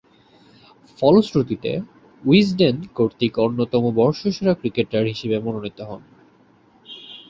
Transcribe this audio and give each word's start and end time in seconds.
ফলশ্রুতিতে, 0.99 1.71
উইজডেন 2.23 2.75
কর্তৃক 2.95 3.33
অন্যতম 3.39 3.83
বর্ষসেরা 3.95 4.53
ক্রিকেটার 4.53 5.05
হিসেবে 5.05 5.37
মনোনীত 5.39 5.79
হন। 5.81 6.01